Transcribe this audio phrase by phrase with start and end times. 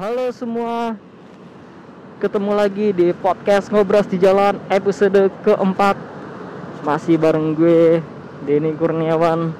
[0.00, 0.96] Halo semua.
[2.24, 5.92] Ketemu lagi di podcast Ngobras di Jalan episode keempat.
[6.80, 8.00] Masih bareng gue
[8.48, 9.52] Denny Kurniawan.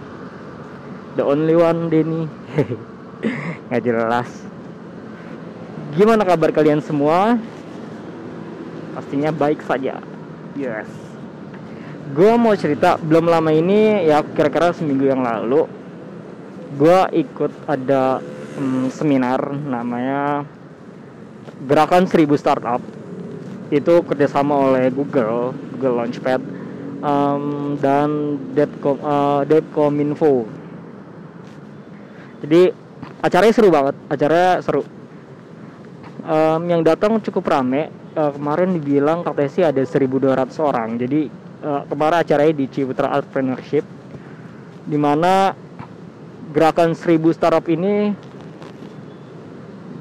[1.20, 2.24] The only one Denny.
[3.68, 4.32] Nggak jelas.
[6.00, 7.36] Gimana kabar kalian semua?
[8.96, 10.00] Pastinya baik saja.
[10.56, 10.88] Yes.
[12.16, 15.68] Gue mau cerita belum lama ini ya kira-kira seminggu yang lalu
[16.80, 18.24] Gue ikut ada
[18.58, 20.46] hmm, seminar namanya
[21.60, 22.80] Gerakan 1000 Startup
[23.70, 26.40] itu kerjasama oleh Google, Google Launchpad
[27.04, 30.48] um, dan Depcom, uh, Depcominfo.
[32.40, 32.72] Jadi
[33.20, 34.82] acaranya seru banget, acaranya seru.
[36.24, 37.92] Um, yang datang cukup rame.
[38.10, 40.98] Uh, kemarin dibilang katanya sih ada 1.200 orang.
[40.98, 41.30] Jadi
[41.62, 43.86] uh, kemarin acaranya di Ciputra Entrepreneurship,
[44.82, 45.54] di mana
[46.50, 48.10] gerakan 1000 startup ini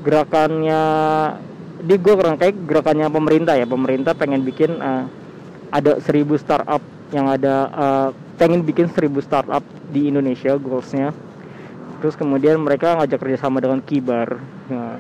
[0.04, 0.82] gerakannya
[1.80, 3.68] di gue kurang kayak gerakannya pemerintah ya.
[3.68, 5.08] Pemerintah pengen bikin uh,
[5.72, 11.16] ada 1000 startup yang ada uh, pengen bikin 1000 startup di Indonesia goalsnya.
[12.00, 14.40] Terus kemudian mereka ngajak kerjasama dengan Kibar.
[14.72, 15.00] Ya,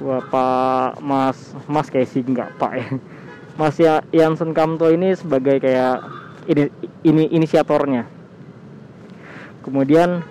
[0.00, 2.88] Bapak Mas Mas kayak sih nggak Pak ya.
[3.60, 6.00] Mas ya Yansen Kamto ini sebagai kayak
[6.48, 6.72] ini,
[7.04, 8.08] ini inisiatornya.
[9.60, 10.24] Kemudian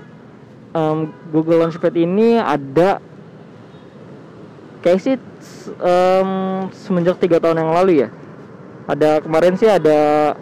[0.73, 2.97] um, Google Launchpad ini ada
[4.80, 5.16] kayak sih
[5.80, 8.09] um, semenjak tiga tahun yang lalu ya.
[8.89, 10.33] Ada kemarin sih ada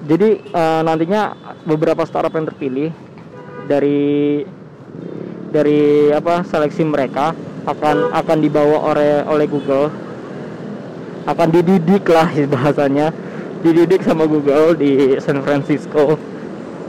[0.00, 1.36] jadi uh, nantinya
[1.68, 2.88] beberapa startup yang terpilih
[3.68, 4.42] dari
[5.52, 7.36] dari apa seleksi mereka
[7.68, 9.92] akan akan dibawa oleh oleh Google.
[11.28, 13.12] Akan dididik lah bahasanya.
[13.60, 16.16] Dididik sama Google di San Francisco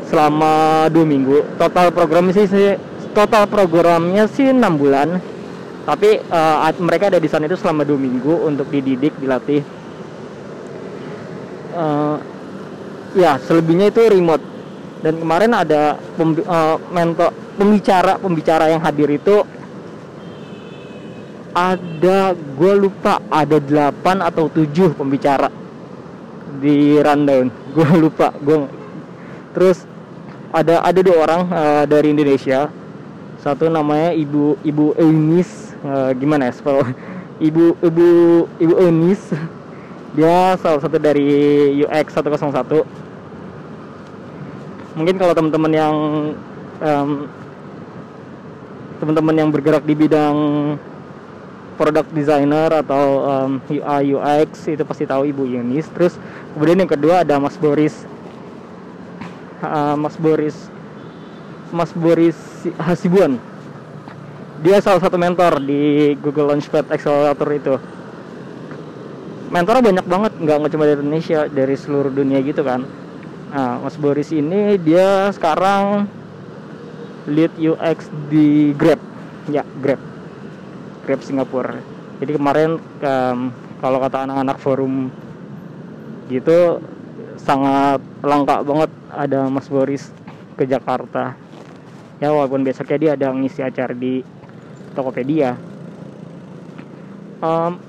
[0.07, 1.59] selama dua minggu.
[1.59, 2.47] Total program sih
[3.11, 5.19] total programnya sih enam bulan
[5.81, 9.65] tapi uh, mereka ada di sana itu selama dua minggu untuk dididik dilatih.
[11.73, 12.21] Uh,
[13.17, 14.43] ya selebihnya itu remote.
[15.01, 19.41] Dan kemarin ada pem, uh, mentor pembicara pembicara yang hadir itu
[21.51, 25.49] ada gue lupa ada 8 atau 7 pembicara
[26.61, 27.49] di rundown.
[27.75, 28.67] Gue lupa gue
[29.55, 29.83] terus
[30.51, 32.67] ada ada dua orang uh, dari Indonesia.
[33.41, 36.85] Satu namanya ibu ibu Eunice uh, gimana ya spell
[37.47, 38.07] ibu ibu
[38.61, 39.33] ibu Eunice
[40.11, 42.51] dia salah satu dari UX 101
[44.99, 45.95] mungkin kalau teman-teman yang
[46.83, 47.09] um,
[49.01, 50.37] teman-teman yang bergerak di bidang
[51.81, 55.89] product designer atau um, UI UX itu pasti tahu Ibu Yunis.
[55.89, 56.13] Terus
[56.53, 58.05] kemudian yang kedua ada Mas Boris
[59.65, 60.53] uh, Mas Boris
[61.73, 62.37] Mas Boris
[62.77, 63.41] Hasibuan.
[64.61, 67.75] Dia salah satu mentor di Google Launchpad Accelerator itu.
[69.49, 72.85] Mentornya banyak banget, nggak cuma dari Indonesia, dari seluruh dunia gitu kan.
[73.51, 76.05] Nah, Mas Boris ini dia sekarang
[77.25, 79.01] lead UX di Grab.
[79.49, 79.99] Ya, Grab
[81.09, 81.81] Grab Singapura.
[82.21, 83.49] Jadi kemarin um,
[83.81, 85.09] kalau kata anak-anak forum
[86.29, 86.79] gitu
[87.41, 90.13] sangat langka banget ada Mas Boris
[90.53, 91.33] ke Jakarta.
[92.21, 94.21] Ya walaupun besoknya dia ada ngisi acara di
[94.91, 95.57] Tokopedia.
[97.41, 97.81] Um,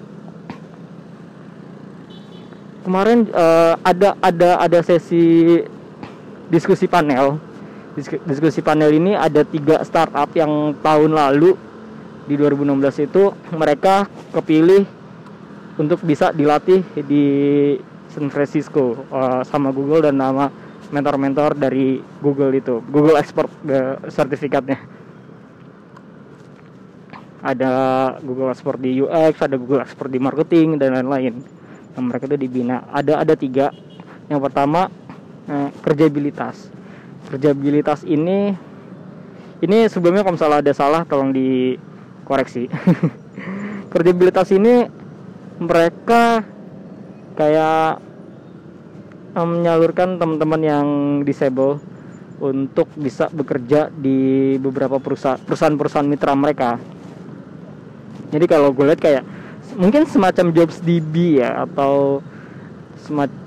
[2.83, 5.61] kemarin uh, ada ada ada sesi
[6.49, 7.39] diskusi panel.
[8.25, 11.53] Diskusi panel ini ada tiga startup yang tahun lalu
[12.25, 14.89] di 2016 itu mereka kepilih
[15.77, 17.25] untuk bisa dilatih di
[18.09, 20.49] San Francisco uh, sama Google dan nama
[20.93, 25.02] mentor-mentor dari Google itu Google Expert uh, sertifikatnya
[27.43, 27.73] ada
[28.23, 31.43] Google Expert di UX ada Google Expert di marketing dan lain-lain.
[31.93, 32.87] Yang mereka itu dibina.
[32.89, 33.75] Ada ada tiga.
[34.31, 34.89] Yang pertama
[35.51, 36.71] uh, kerjabilitas.
[37.29, 38.55] Kerjabilitas ini
[39.63, 41.79] ini sebelumnya kalau misalnya ada salah tolong di
[42.27, 42.67] koreksi
[43.93, 44.91] kredibilitas ini
[45.63, 46.43] mereka
[47.39, 48.03] kayak
[49.33, 50.87] menyalurkan teman-teman yang
[51.25, 51.81] disable
[52.43, 56.77] untuk bisa bekerja di beberapa perusahaan perusahaan-perusahaan mitra mereka.
[58.33, 59.23] Jadi kalau gue lihat kayak
[59.77, 62.25] mungkin semacam jobs DB ya atau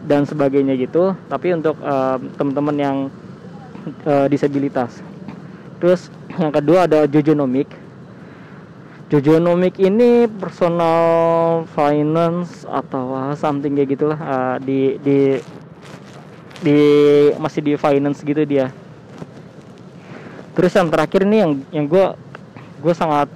[0.06, 2.98] dan sebagainya gitu, tapi untuk uh, teman-teman yang
[4.06, 5.02] uh, disabilitas.
[5.82, 7.86] Terus yang kedua ada Jojonomic
[9.06, 15.38] Jojonomic ini personal finance atau something kayak gitulah uh, di di
[16.66, 16.80] di
[17.38, 18.74] masih di finance gitu dia.
[20.58, 22.06] Terus yang terakhir ini yang yang gue
[22.82, 23.30] gue sangat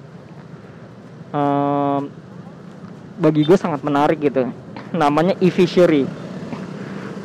[1.34, 2.10] um,
[3.20, 4.50] bagi gue sangat menarik gitu.
[4.96, 6.08] Namanya e-fishery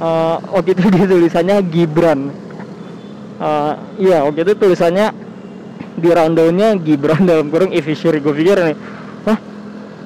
[0.01, 2.21] uh, waktu itu dia tulisannya Gibran.
[3.35, 5.11] Uh, iya waktu itu tulisannya
[5.99, 8.77] di rundownnya Gibran dalam kurung e-fishery gue pikir nih
[9.27, 9.39] wah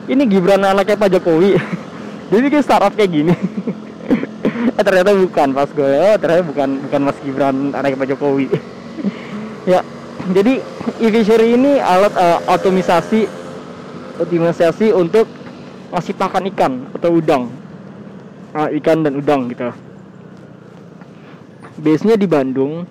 [0.09, 1.57] ini Gibran anaknya Pak Jokowi?
[2.29, 3.35] Dia bikin startup kayak gini.
[4.79, 8.47] Eh ternyata bukan pas gue oh ternyata bukan bukan Mas Gibran anaknya Pak Jokowi.
[9.67, 9.83] Ya
[10.31, 10.63] jadi
[11.03, 13.27] e-fishery ini alat uh, otomisasi
[14.19, 15.31] otomisasi untuk
[15.95, 17.49] ngasih pakan ikan atau udang.
[18.53, 19.71] Uh, ikan dan udang gitu.
[21.79, 22.85] Base nya di Bandung.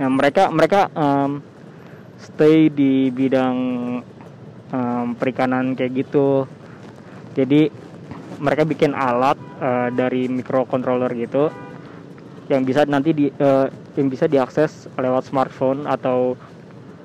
[0.00, 1.42] Nah mereka mereka um,
[2.16, 3.56] stay di bidang
[4.72, 6.46] um, perikanan kayak gitu.
[7.34, 7.68] Jadi
[8.40, 11.52] mereka bikin alat uh, dari microcontroller gitu
[12.50, 16.34] yang bisa nanti di uh, yang bisa diakses lewat smartphone atau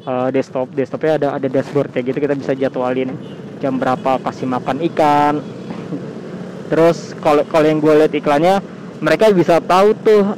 [0.05, 3.17] uh, desktop desktopnya ada ada dashboard kayak gitu kita bisa jadwalin
[3.59, 5.41] jam berapa kasih makan ikan.
[6.69, 8.61] Terus kalau kalau yang gue lihat iklannya
[9.01, 10.33] mereka bisa tahu tuh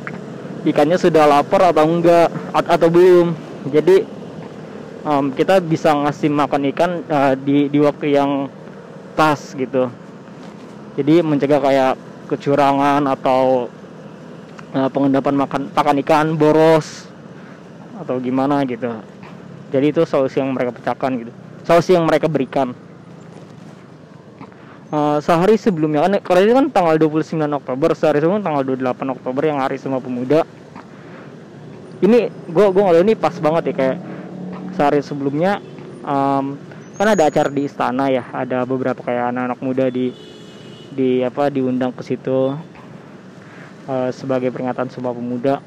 [0.67, 3.35] ikannya sudah lapar atau enggak atau belum.
[3.67, 4.03] Jadi
[5.03, 8.51] um, kita bisa ngasih makan ikan uh, di di waktu yang
[9.15, 9.91] pas gitu.
[10.97, 11.93] Jadi mencegah kayak
[12.27, 13.71] kecurangan atau
[14.75, 17.07] uh, pengendapan makan pakan ikan boros
[17.97, 18.93] atau gimana gitu
[19.67, 21.31] jadi itu solusi yang mereka pecahkan gitu.
[21.67, 22.71] Solusi yang mereka berikan.
[24.87, 29.43] Uh, sehari sebelumnya kan kalau ini kan tanggal 29 Oktober sehari sebelum tanggal 28 Oktober
[29.43, 30.47] yang hari semua pemuda.
[31.99, 33.97] Ini gue gue ngeliat ini pas banget ya kayak
[34.79, 35.59] sehari sebelumnya
[36.07, 36.55] um,
[36.95, 40.15] kan ada acara di istana ya ada beberapa kayak anak-anak muda di
[40.95, 42.55] di apa diundang ke situ
[43.91, 45.59] uh, sebagai peringatan Sumpah Pemuda.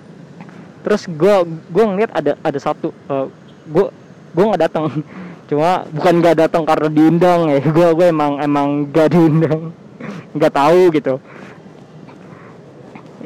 [0.81, 1.37] Terus gue
[1.69, 3.29] gue ngeliat ada ada satu uh,
[3.67, 3.87] gue
[4.33, 4.85] gue nggak datang.
[5.51, 7.59] Cuma bukan nggak datang karena diundang ya.
[7.77, 9.75] Gue gue emang emang gak diundang.
[10.39, 11.15] Nggak tahu gitu.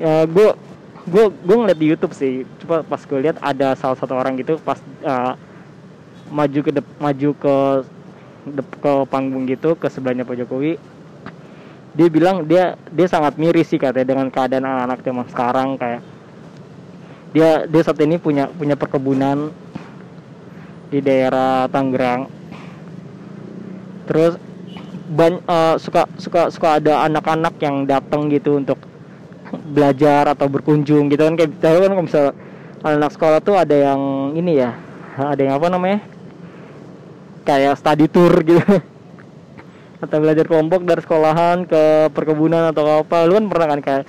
[0.00, 0.48] Ya gue
[1.04, 2.48] gue gue ngeliat di YouTube sih.
[2.64, 5.36] Coba pas gue lihat ada salah satu orang gitu pas uh,
[6.32, 7.56] maju ke dep, maju ke
[8.56, 10.80] dep, ke panggung gitu ke sebelahnya Pak Jokowi
[11.94, 16.02] dia bilang dia dia sangat miris sih katanya dengan keadaan anak-anak zaman sekarang kayak
[17.30, 19.54] dia dia saat ini punya punya perkebunan
[20.88, 22.28] di daerah Tangerang.
[24.04, 24.36] Terus
[25.08, 28.80] ban, uh, suka suka suka ada anak-anak yang datang gitu untuk
[29.72, 31.34] belajar atau berkunjung gitu kan.
[31.36, 32.26] Kayak tahu kan kalau misal
[32.84, 34.00] anak sekolah tuh ada yang
[34.36, 34.76] ini ya
[35.16, 36.00] ada yang apa namanya?
[37.44, 38.60] Kayak study tour gitu.
[40.04, 43.24] Atau belajar kelompok dari sekolahan ke perkebunan atau apa.
[43.24, 44.04] Lu kan pernah kan kayak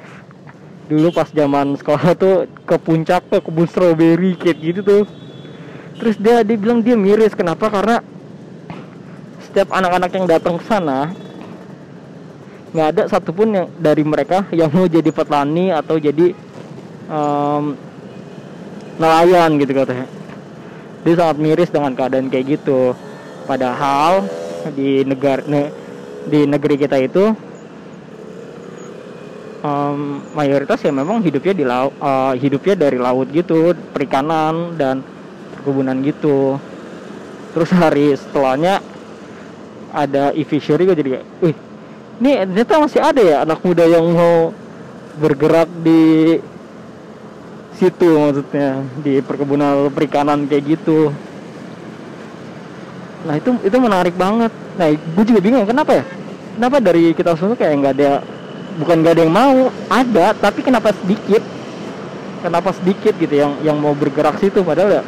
[0.92, 5.04] dulu pas zaman sekolah tuh ke puncak ke kebun stroberi kayak gitu tuh
[6.00, 7.34] terus dia dia bilang dia miris.
[7.36, 7.72] Kenapa?
[7.72, 8.04] Karena
[9.46, 11.16] setiap anak-anak yang datang ke sana
[12.76, 16.36] nggak ada satupun yang dari mereka yang mau jadi petani atau jadi
[17.08, 17.72] um,
[19.00, 20.08] nelayan gitu katanya.
[21.08, 22.92] Dia sangat miris dengan keadaan kayak gitu.
[23.48, 24.28] Padahal
[24.76, 25.70] di negara ne,
[26.28, 27.32] di negeri kita itu
[29.66, 35.02] um, mayoritas ya memang hidupnya di laut uh, hidupnya dari laut gitu perikanan dan
[35.66, 36.62] perkebunan gitu.
[37.58, 38.86] Terus hari setelahnya
[39.90, 41.56] ada e-fishery jadi kayak wih
[42.22, 44.54] ini ternyata masih ada ya anak muda yang mau
[45.18, 46.38] bergerak di
[47.76, 51.12] situ maksudnya di perkebunan perikanan kayak gitu.
[53.26, 54.52] Nah itu itu menarik banget.
[54.78, 56.04] Nah gue juga bingung kenapa ya?
[56.56, 58.12] Kenapa dari kita semua kayak nggak ada
[58.80, 59.56] bukan nggak ada yang mau
[59.92, 61.44] ada tapi kenapa sedikit?
[62.44, 64.64] Kenapa sedikit gitu yang yang mau bergerak situ?
[64.64, 65.04] Padahal ya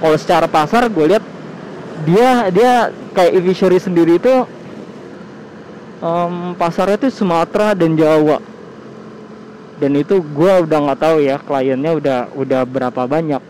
[0.00, 1.24] kalau secara pasar gue lihat
[2.08, 2.72] dia dia
[3.12, 4.48] kayak e sendiri itu
[6.00, 8.40] um, pasarnya itu Sumatera dan Jawa.
[9.80, 13.42] Dan itu gue udah nggak tahu ya kliennya udah udah berapa banyak.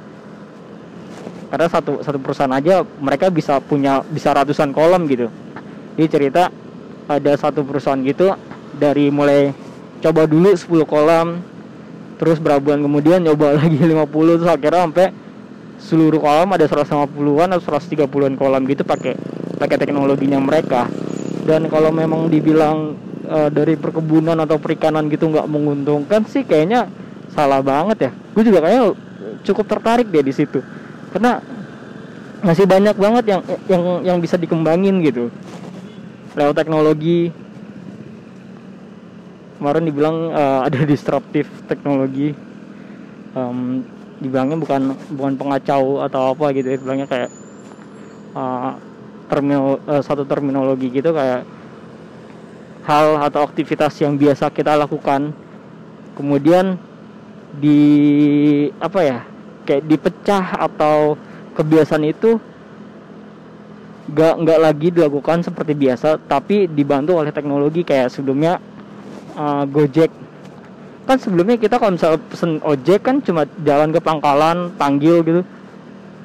[1.50, 5.26] Karena satu satu perusahaan aja mereka bisa punya bisa ratusan kolom gitu.
[5.99, 6.42] Dia cerita
[7.11, 8.30] ada satu perusahaan gitu
[8.78, 9.50] dari mulai
[9.99, 11.42] coba dulu 10 kolam
[12.23, 14.07] terus berapa bulan kemudian nyoba lagi 50
[14.38, 15.07] terus akhirnya sampai
[15.81, 19.17] seluruh kolam ada 150-an atau 130-an kolam gitu pakai
[19.57, 20.87] pakai teknologinya mereka.
[21.45, 22.95] Dan kalau memang dibilang
[23.25, 26.87] uh, dari perkebunan atau perikanan gitu nggak menguntungkan sih kayaknya
[27.33, 28.11] salah banget ya.
[28.37, 28.93] Gue juga kayaknya
[29.43, 30.61] cukup tertarik deh di situ.
[31.11, 31.41] Karena
[32.41, 35.33] masih banyak banget yang yang yang bisa dikembangin gitu.
[36.37, 37.33] Lewat teknologi.
[39.61, 42.37] Kemarin dibilang uh, ada disruptif teknologi.
[43.31, 43.87] Um,
[44.21, 44.83] dibilangnya bukan
[45.17, 47.31] bukan pengacau atau apa gitu ya bilangnya kayak
[48.37, 48.77] uh,
[49.33, 51.49] terminal uh, satu terminologi gitu kayak
[52.85, 55.33] hal atau aktivitas yang biasa kita lakukan
[56.17, 56.77] kemudian
[57.57, 57.81] di
[58.79, 59.19] apa ya
[59.65, 61.17] kayak dipecah atau
[61.57, 62.37] kebiasaan itu
[64.11, 68.59] nggak nggak lagi dilakukan seperti biasa tapi dibantu oleh teknologi kayak sebelumnya
[69.39, 70.11] uh, Gojek
[71.11, 75.43] kan sebelumnya kita kalau misalnya pesen ojek kan cuma jalan ke pangkalan panggil gitu.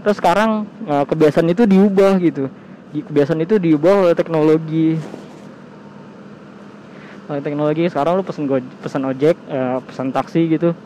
[0.06, 2.54] Terus sekarang uh, kebiasaan itu diubah gitu.
[2.94, 5.02] Kebiasaan itu diubah oleh teknologi.
[7.26, 10.78] Oleh teknologi sekarang lu pesen go pesen ojek uh, pesen taksi gitu.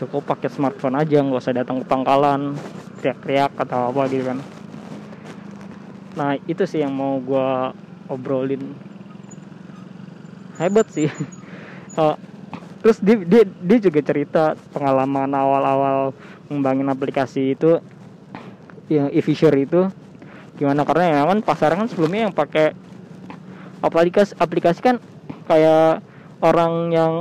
[0.00, 2.56] Cukup pakai smartphone aja nggak usah datang ke pangkalan
[3.04, 4.40] teriak-teriak atau apa gitu kan.
[6.16, 7.76] Nah itu sih yang mau gue
[8.08, 8.72] obrolin.
[10.56, 11.12] Hebat sih.
[12.00, 12.16] Uh,
[12.82, 16.10] terus dia, dia dia juga cerita pengalaman awal-awal
[16.50, 17.78] ngembangin aplikasi itu
[18.92, 19.88] yang e-fisher itu.
[20.58, 20.84] Gimana?
[20.84, 22.76] Karena ya kan pasar kan sebelumnya yang pakai
[23.80, 24.96] aplikasi aplikasi kan
[25.48, 26.04] kayak
[26.42, 27.12] orang yang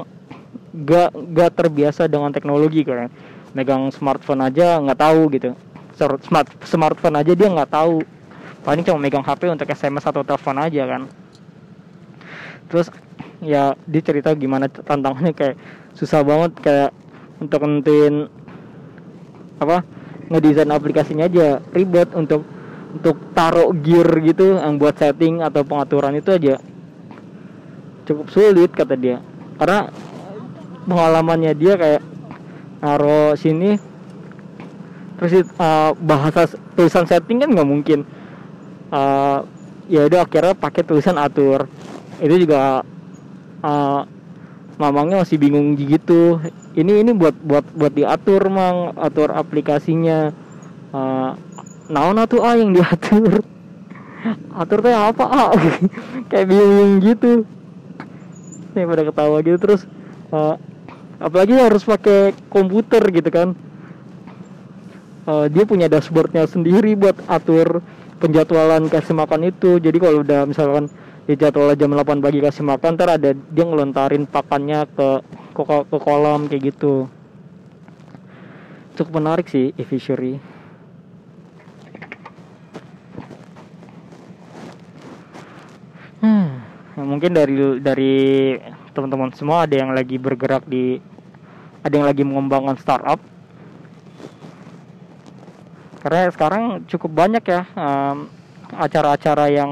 [0.85, 3.07] gak gak terbiasa dengan teknologi kan.
[3.55, 5.51] Megang smartphone aja nggak tahu gitu.
[6.25, 8.03] Smart smartphone aja dia nggak tahu.
[8.61, 11.01] Paling cuma megang HP untuk SMS atau telepon aja kan.
[12.71, 12.87] Terus
[13.41, 15.57] ya dia cerita gimana tantangannya kayak
[15.97, 16.91] susah banget kayak
[17.41, 18.29] untuk nentuin
[19.57, 19.81] apa
[20.29, 22.45] ngedesain aplikasinya aja ribet untuk
[22.91, 26.61] untuk taruh gear gitu yang buat setting atau pengaturan itu aja
[28.05, 29.17] cukup sulit kata dia.
[29.55, 29.87] Karena
[30.85, 32.03] pengalamannya dia kayak
[32.81, 33.77] naruh sini
[35.21, 37.99] terus uh, bahasa tulisan setting kan nggak mungkin.
[38.91, 39.47] Uh,
[39.87, 41.69] ya udah akhirnya pakai tulisan atur.
[42.19, 42.83] Itu juga
[43.61, 44.05] uh,
[44.81, 46.41] mamangnya masih bingung gitu.
[46.73, 48.97] Ini ini buat buat buat diatur mang.
[48.97, 50.33] Atur aplikasinya.
[50.91, 51.37] Uh,
[51.87, 53.45] naon tuh ah yang diatur?
[54.61, 55.51] Atur teh apa ah?
[56.29, 57.45] Kayak bingung gitu.
[58.73, 59.57] Nih pada ketawa gitu.
[59.61, 59.81] Terus
[60.33, 60.57] uh,
[61.21, 63.49] apalagi harus pakai komputer gitu kan.
[65.21, 67.85] Uh, dia punya dashboardnya sendiri buat atur
[68.17, 69.77] penjadwalan kasih makan itu.
[69.77, 70.89] Jadi kalau udah misalkan
[71.31, 75.23] di jadwal jam 8 pagi kasih makan ntar ada dia ngelontarin pakannya ke
[75.55, 77.07] ke, ke kolam kayak gitu.
[78.99, 80.43] Cukup menarik sih e-fishery
[86.19, 86.47] hmm,
[86.99, 88.15] mungkin dari dari
[88.91, 90.99] teman-teman semua ada yang lagi bergerak di
[91.79, 93.23] ada yang lagi mengembangkan startup.
[96.03, 97.63] Karena sekarang cukup banyak ya
[98.75, 99.71] acara-acara um, yang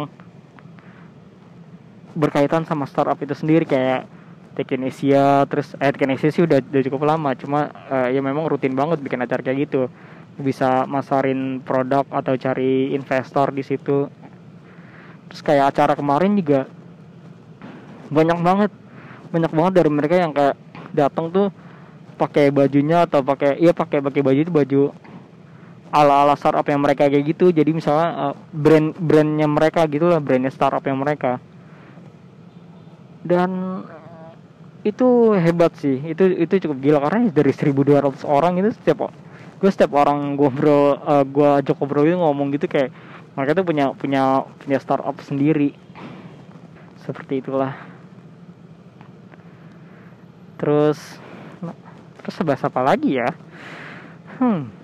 [2.19, 4.03] berkaitan sama startup itu sendiri kayak
[4.59, 8.99] Tekinesia terus eh Tekinesia sih udah, udah cukup lama cuma uh, ya memang rutin banget
[8.99, 9.87] bikin acara kayak gitu.
[10.35, 14.11] Bisa masarin produk atau cari investor di situ.
[15.31, 16.67] Terus kayak acara kemarin juga
[18.11, 18.71] banyak banget
[19.31, 20.59] banyak banget dari mereka yang kayak
[20.91, 21.47] datang tuh
[22.19, 24.83] pakai bajunya atau pakai iya pakai pakai baju itu baju
[25.93, 27.55] ala-ala startup yang mereka kayak gitu.
[27.55, 31.39] Jadi misalnya uh, brand brandnya mereka gitu lah brandnya startup yang mereka
[33.29, 33.83] dan
[34.81, 36.01] itu hebat sih.
[36.01, 39.13] Itu itu cukup gila karena dari 1200 orang itu setiap
[39.59, 42.95] gue setiap orang gue bro uh, gue ajak ngobrol itu ngomong gitu kayak
[43.35, 45.77] mereka tuh punya punya punya startup sendiri.
[47.05, 47.77] Seperti itulah.
[50.57, 50.97] Terus
[52.19, 53.29] terus bahasa apa lagi ya?
[54.41, 54.79] Hmm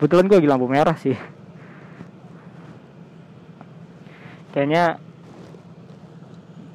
[0.00, 1.12] kebetulan gue lagi lampu merah sih.
[4.56, 4.96] Kayaknya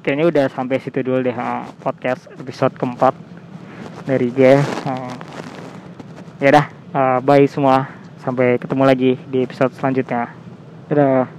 [0.06, 3.18] kayaknya udah sampai situ dulu deh uh, podcast episode keempat
[4.06, 4.54] dari gue
[4.86, 5.14] uh,
[6.38, 7.90] ya dah uh, bye semua.
[8.22, 10.30] Sampai ketemu lagi di episode selanjutnya.
[10.90, 11.35] Dadah